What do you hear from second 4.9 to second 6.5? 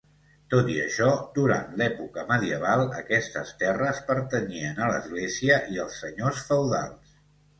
l'Església i als senyors